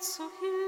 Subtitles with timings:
[0.00, 0.63] zu Hilfe.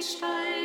[0.00, 0.59] Wittgenstein.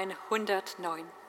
[0.00, 1.19] Psalm 109.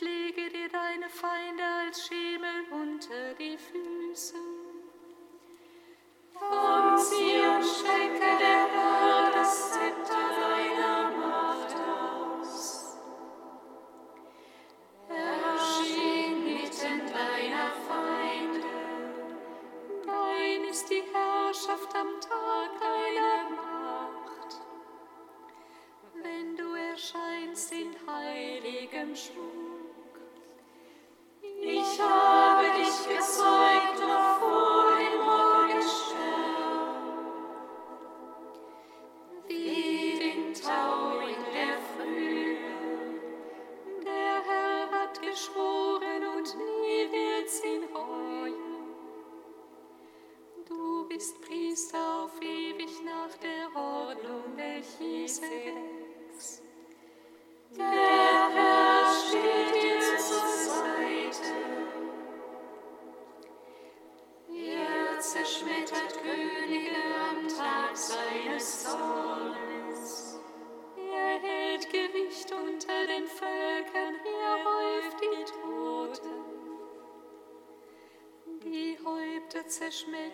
[0.00, 0.21] dich.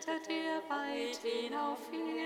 [0.09, 2.18] Zerschmettert er weit hinauf Erden.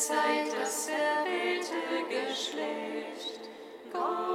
[0.00, 1.74] Seid das erwählte
[2.08, 3.40] Geschlecht,
[3.92, 4.29] Gottes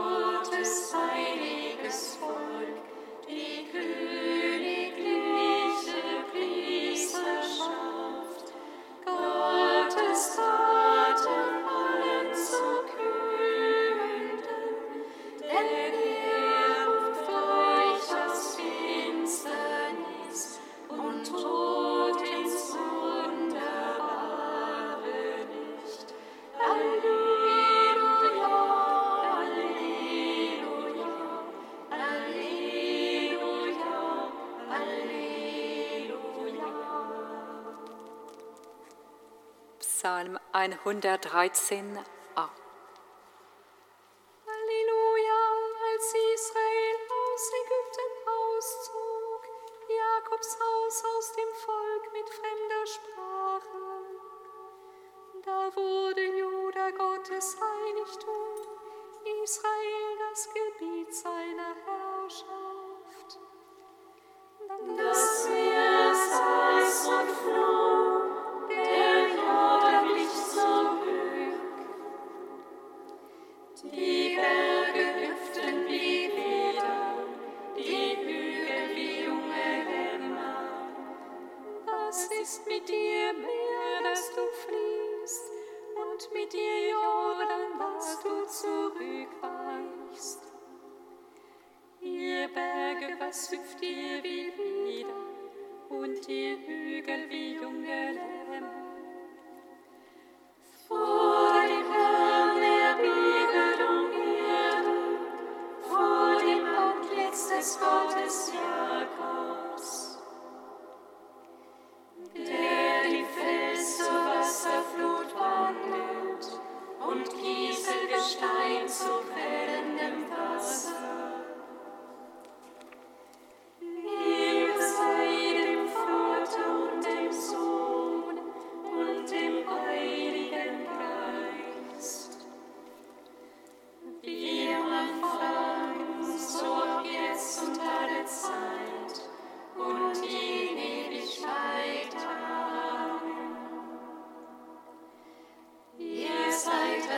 [40.73, 42.14] 113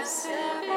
[0.07, 0.76] yourself.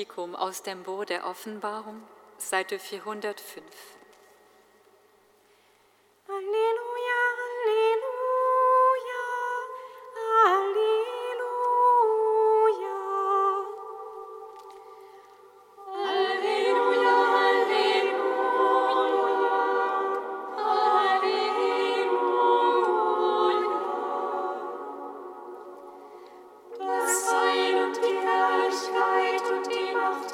[0.00, 2.02] Katechetikum aus dem Buch der Offenbarung,
[2.38, 3.99] Seite 405.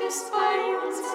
[0.06, 1.05] bist bei uns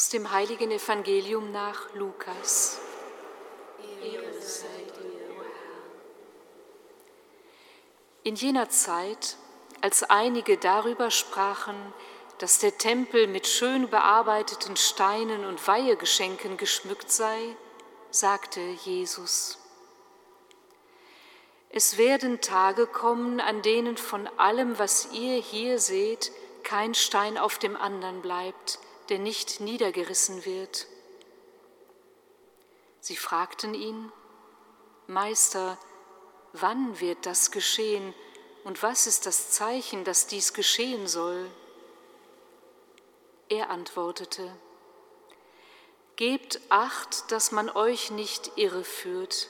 [0.00, 2.78] Aus dem heiligen Evangelium nach Lukas.
[8.22, 9.36] In jener Zeit,
[9.82, 11.76] als einige darüber sprachen,
[12.38, 17.54] dass der Tempel mit schön bearbeiteten Steinen und Weihegeschenken geschmückt sei,
[18.10, 19.58] sagte Jesus,
[21.68, 26.32] es werden Tage kommen, an denen von allem, was ihr hier seht,
[26.62, 28.78] kein Stein auf dem anderen bleibt,
[29.10, 30.86] der nicht niedergerissen wird.
[33.00, 34.10] Sie fragten ihn,
[35.06, 35.78] Meister,
[36.52, 38.14] wann wird das geschehen
[38.64, 41.50] und was ist das Zeichen, dass dies geschehen soll?
[43.48, 44.56] Er antwortete,
[46.16, 49.48] Gebt acht, dass man euch nicht irreführt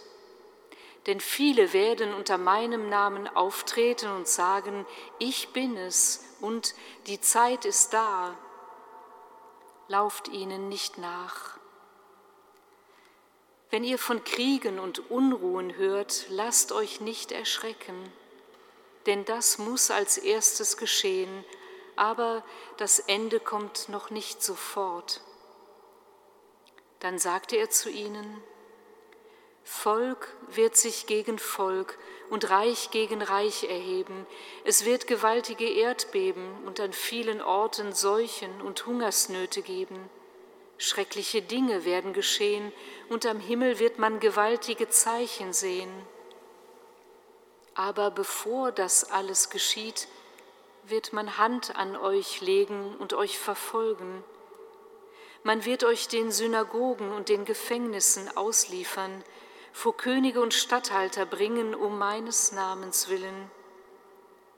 [1.06, 4.86] denn viele werden unter meinem Namen auftreten und sagen,
[5.18, 6.74] ich bin es und
[7.06, 8.36] die Zeit ist da.
[9.90, 11.58] Lauft ihnen nicht nach.
[13.70, 17.96] Wenn ihr von Kriegen und Unruhen hört, lasst euch nicht erschrecken,
[19.06, 21.44] denn das muss als erstes geschehen,
[21.96, 22.44] aber
[22.76, 25.22] das Ende kommt noch nicht sofort.
[27.00, 28.40] Dann sagte er zu ihnen,
[29.64, 31.98] Volk wird sich gegen Volk
[32.30, 34.26] und Reich gegen Reich erheben.
[34.64, 40.08] Es wird gewaltige Erdbeben und an vielen Orten Seuchen und Hungersnöte geben.
[40.78, 42.72] Schreckliche Dinge werden geschehen
[43.10, 45.90] und am Himmel wird man gewaltige Zeichen sehen.
[47.74, 50.08] Aber bevor das alles geschieht,
[50.84, 54.24] wird man Hand an euch legen und euch verfolgen.
[55.42, 59.24] Man wird euch den Synagogen und den Gefängnissen ausliefern,
[59.72, 63.50] vor Könige und Statthalter bringen um meines Namens willen,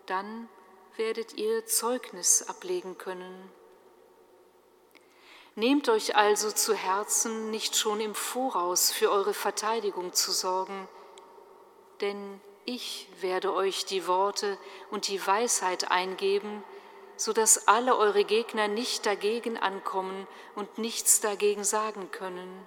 [0.06, 0.48] dann
[0.96, 3.50] werdet ihr Zeugnis ablegen können.
[5.54, 10.88] Nehmt euch also zu Herzen, nicht schon im Voraus für eure Verteidigung zu sorgen,
[12.00, 14.56] denn ich werde euch die Worte
[14.90, 16.64] und die Weisheit eingeben,
[17.16, 22.66] so dass alle eure Gegner nicht dagegen ankommen und nichts dagegen sagen können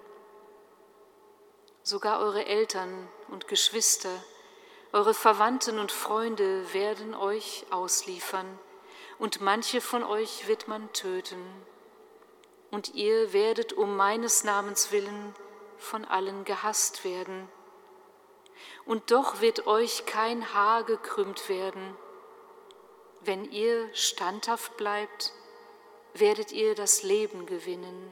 [1.86, 4.10] sogar eure Eltern und Geschwister,
[4.92, 8.58] eure Verwandten und Freunde werden euch ausliefern,
[9.20, 11.46] und manche von euch wird man töten.
[12.72, 15.36] Und ihr werdet um meines Namens willen
[15.78, 17.48] von allen gehasst werden.
[18.86, 21.96] Und doch wird euch kein Haar gekrümmt werden.
[23.22, 25.34] Wenn ihr standhaft bleibt,
[26.16, 28.12] werdet ihr das Leben gewinnen.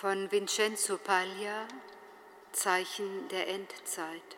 [0.00, 1.66] von Vincenzo Paglia
[2.52, 4.36] Zeichen der Endzeit.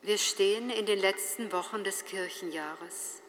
[0.00, 3.20] Wir stehen in den letzten Wochen des Kirchenjahres.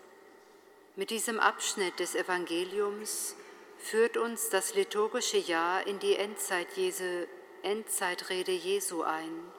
[0.96, 3.36] Mit diesem Abschnitt des Evangeliums
[3.78, 7.28] führt uns das liturgische Jahr in die Endzeit Jesu,
[7.62, 9.52] Endzeitrede Jesu ein,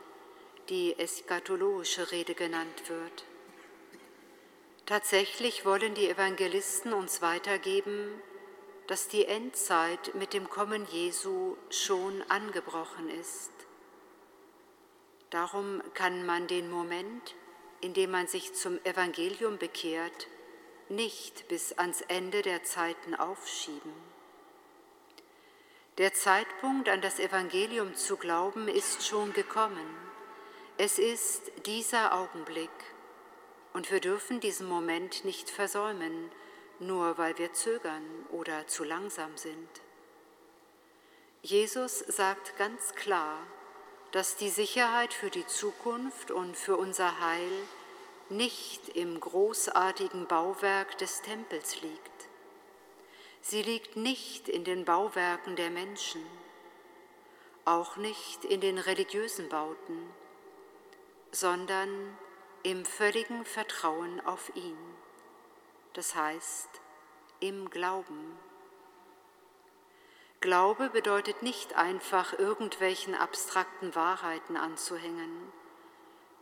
[0.70, 3.24] die eschatologische Rede genannt wird.
[4.86, 8.22] Tatsächlich wollen die Evangelisten uns weitergeben,
[8.86, 13.50] dass die Endzeit mit dem Kommen Jesu schon angebrochen ist.
[15.30, 17.34] Darum kann man den Moment,
[17.80, 20.28] in dem man sich zum Evangelium bekehrt,
[20.88, 23.92] nicht bis ans Ende der Zeiten aufschieben.
[25.98, 29.86] Der Zeitpunkt, an das Evangelium zu glauben, ist schon gekommen.
[30.76, 32.70] Es ist dieser Augenblick
[33.72, 36.30] und wir dürfen diesen Moment nicht versäumen,
[36.86, 39.68] nur weil wir zögern oder zu langsam sind.
[41.42, 43.38] Jesus sagt ganz klar,
[44.12, 47.50] dass die Sicherheit für die Zukunft und für unser Heil
[48.28, 52.28] nicht im großartigen Bauwerk des Tempels liegt.
[53.42, 56.24] Sie liegt nicht in den Bauwerken der Menschen,
[57.66, 60.10] auch nicht in den religiösen Bauten,
[61.30, 62.16] sondern
[62.62, 64.78] im völligen Vertrauen auf ihn,
[65.94, 66.68] das heißt
[67.40, 68.38] im Glauben.
[70.40, 75.52] Glaube bedeutet nicht einfach irgendwelchen abstrakten Wahrheiten anzuhängen.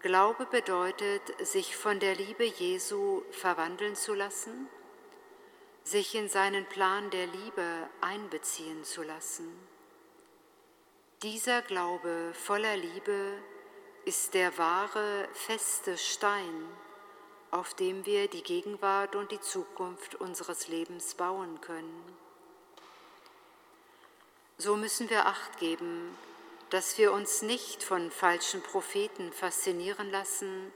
[0.00, 4.68] Glaube bedeutet, sich von der Liebe Jesu verwandeln zu lassen,
[5.84, 9.48] sich in seinen Plan der Liebe einbeziehen zu lassen.
[11.22, 13.38] Dieser Glaube voller Liebe
[14.04, 16.66] ist der wahre, feste Stein,
[17.52, 22.02] auf dem wir die Gegenwart und die Zukunft unseres Lebens bauen können.
[24.56, 26.16] So müssen wir acht geben,
[26.70, 30.72] dass wir uns nicht von falschen Propheten faszinieren lassen,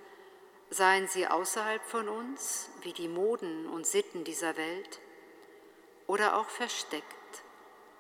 [0.69, 5.01] seien sie außerhalb von uns, wie die Moden und Sitten dieser Welt,
[6.07, 7.43] oder auch versteckt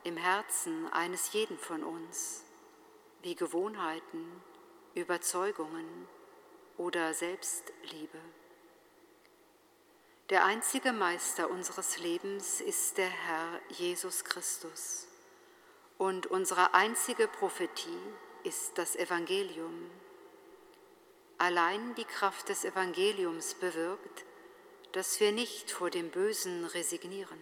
[0.04, 2.44] im Herzen eines jeden von uns,
[3.22, 4.42] wie Gewohnheiten,
[4.94, 6.06] Überzeugungen
[6.76, 8.18] oder Selbstliebe.
[10.28, 15.06] Der einzige Meister unseres Lebens ist der Herr Jesus Christus
[15.98, 18.00] und unsere einzige Prophetie
[18.42, 19.88] ist das Evangelium.
[21.38, 24.24] Allein die Kraft des Evangeliums bewirkt,
[24.90, 27.38] dass wir nicht vor dem Bösen resignieren.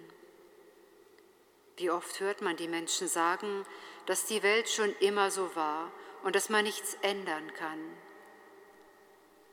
[1.79, 3.65] Wie oft hört man die Menschen sagen,
[4.05, 5.91] dass die Welt schon immer so war
[6.23, 7.81] und dass man nichts ändern kann.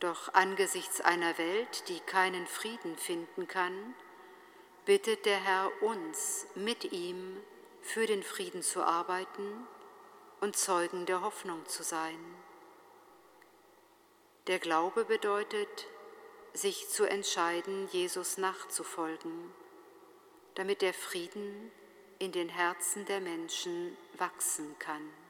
[0.02, 3.94] Doch angesichts einer Welt, die keinen Frieden finden kann,
[4.84, 7.40] bittet der Herr uns, mit ihm
[7.82, 9.64] für den Frieden zu arbeiten
[10.40, 12.18] und Zeugen der Hoffnung zu sein.
[14.48, 15.86] Der Glaube bedeutet,
[16.52, 19.54] sich zu entscheiden, Jesus nachzufolgen,
[20.56, 21.70] damit der Frieden
[22.18, 25.21] in den Herzen der Menschen wachsen kann.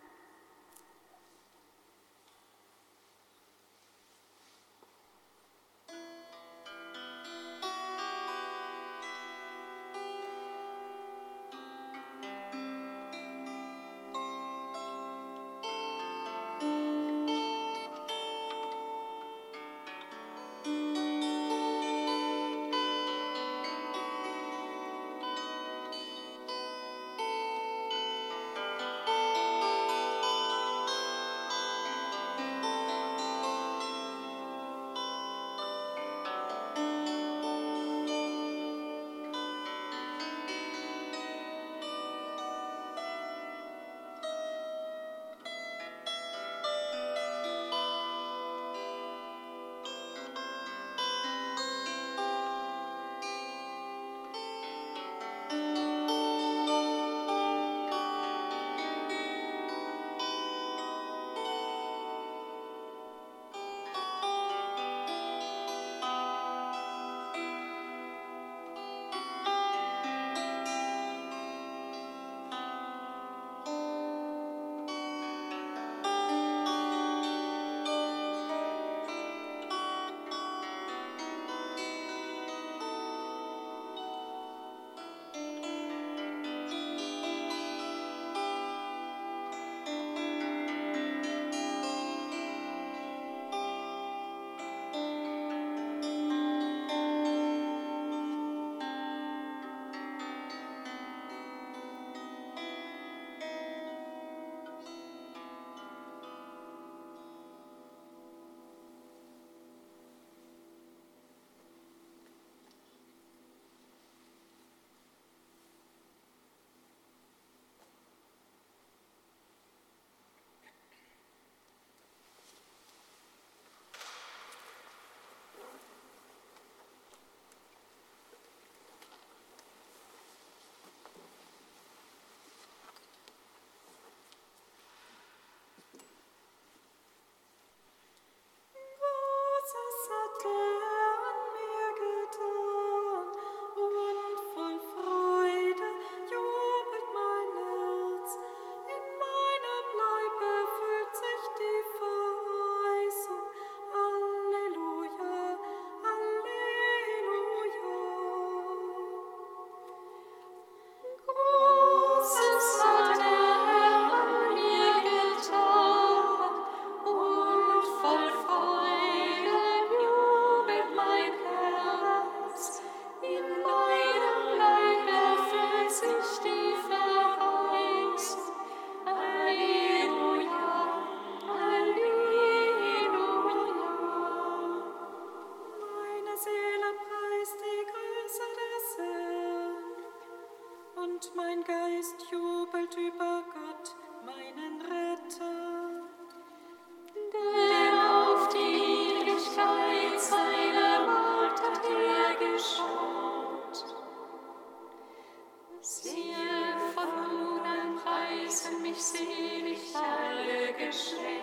[209.02, 211.41] selig alle Geschenke.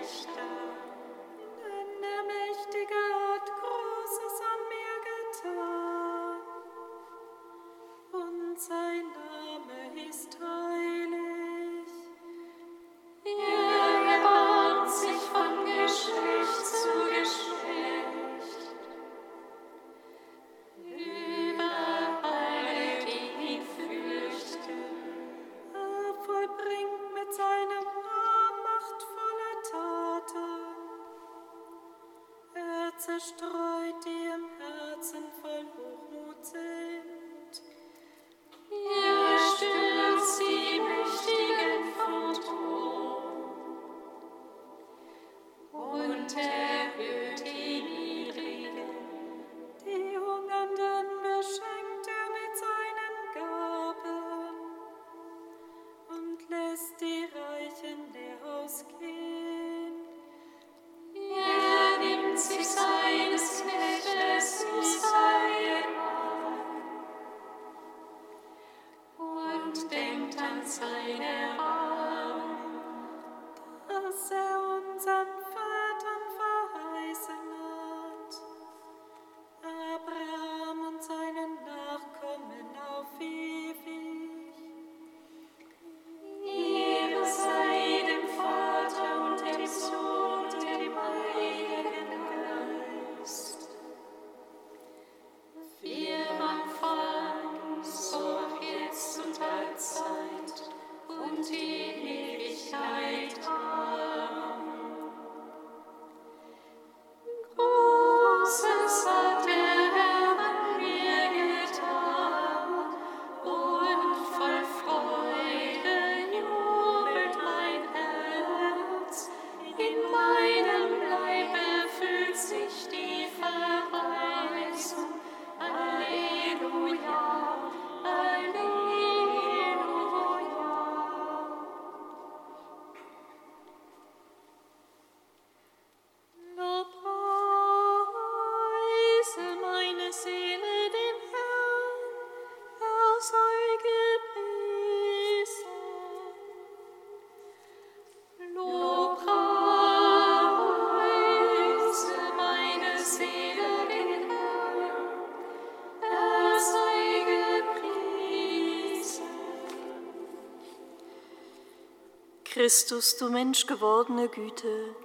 [162.70, 164.96] Christus, du menschgewordene Güte,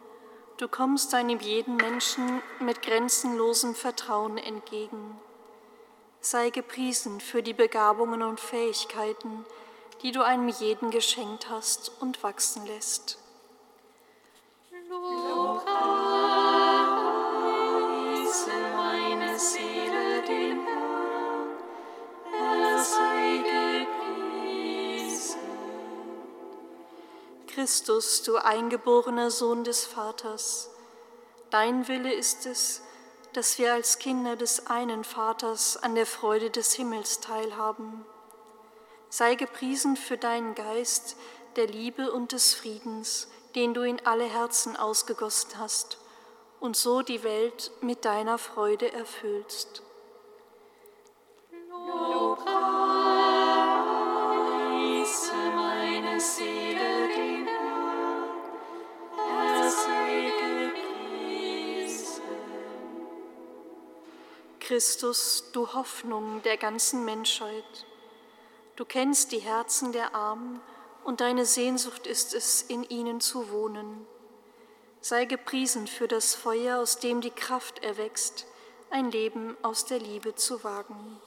[0.58, 5.18] du kommst einem jeden Menschen mit grenzenlosem Vertrauen entgegen.
[6.20, 9.46] Sei gepriesen für die Begabungen und Fähigkeiten,
[10.02, 13.18] die du einem jeden geschenkt hast und wachsen lässt.
[27.64, 30.68] Christus, du eingeborener Sohn des Vaters,
[31.48, 32.82] dein Wille ist es,
[33.32, 38.04] dass wir als Kinder des einen Vaters an der Freude des Himmels teilhaben.
[39.08, 41.16] Sei gepriesen für deinen Geist
[41.56, 45.96] der Liebe und des Friedens, den du in alle Herzen ausgegossen hast
[46.60, 49.80] und so die Welt mit deiner Freude erfüllst.
[64.66, 67.86] Christus, du Hoffnung der ganzen Menschheit.
[68.76, 70.58] Du kennst die Herzen der Armen
[71.04, 74.06] und deine Sehnsucht ist es, in ihnen zu wohnen.
[75.02, 78.46] Sei gepriesen für das Feuer, aus dem die Kraft erwächst,
[78.88, 81.20] ein Leben aus der Liebe zu wagen.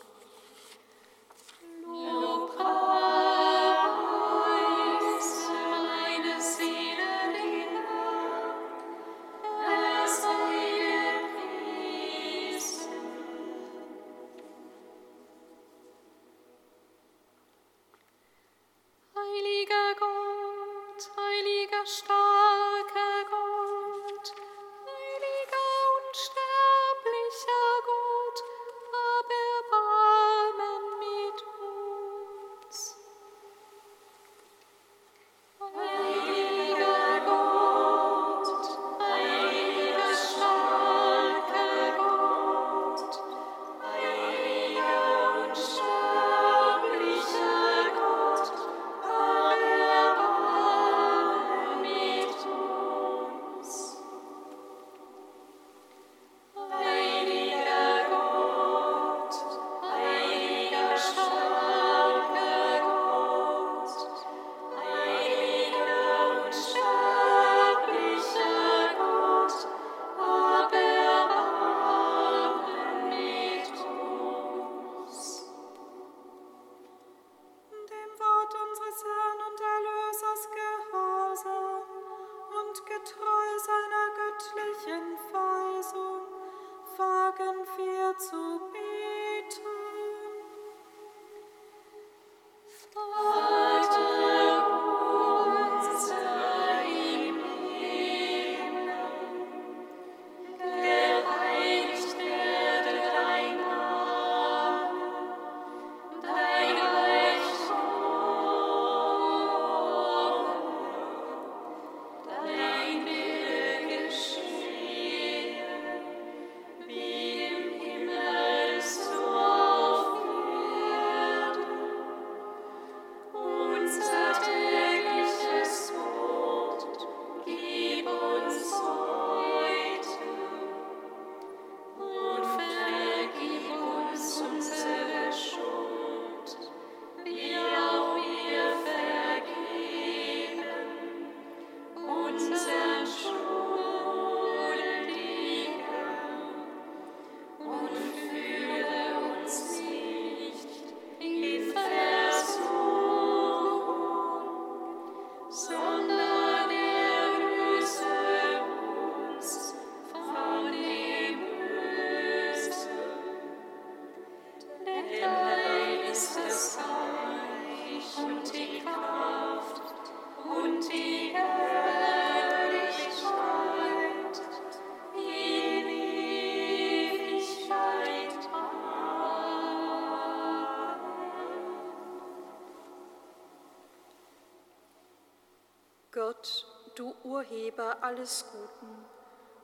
[188.07, 189.05] Alles Guten,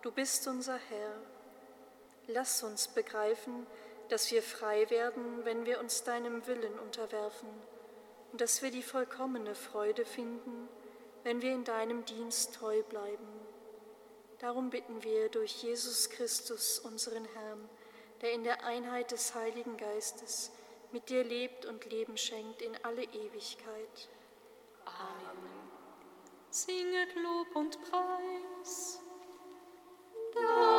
[0.02, 1.16] du bist unser Herr.
[2.28, 3.66] Lass uns begreifen,
[4.10, 7.48] dass wir frei werden, wenn wir uns deinem Willen unterwerfen
[8.34, 10.68] und dass wir die vollkommene Freude finden,
[11.24, 13.30] wenn wir in deinem Dienst treu bleiben.
[14.40, 17.70] Darum bitten wir durch Jesus Christus, unseren Herrn,
[18.20, 20.52] der in der Einheit des Heiligen Geistes
[20.92, 24.10] mit dir lebt und Leben schenkt in alle Ewigkeit.
[26.56, 29.02] Singet Lob und Preis.
[30.36, 30.73] Dank.